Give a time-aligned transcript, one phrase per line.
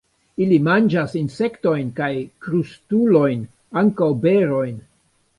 [0.43, 2.09] Ili manĝas insektojn kaj
[2.45, 3.43] krustulojn;
[3.83, 4.81] ankaŭ berojn.